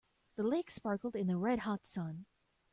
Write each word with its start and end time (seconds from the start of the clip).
The 0.35 0.41
lake 0.41 0.71
sparkled 0.71 1.15
in 1.15 1.27
the 1.27 1.37
red 1.37 1.59
hot 1.59 1.85
sun. 1.85 2.25